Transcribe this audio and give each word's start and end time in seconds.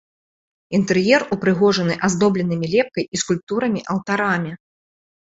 Інтэр'ер 0.77 1.21
упрыгожаны 1.35 1.99
аздобленымі 2.09 2.73
лепкай 2.75 3.09
і 3.13 3.25
скульптурамі 3.27 3.89
алтарамі. 3.97 4.61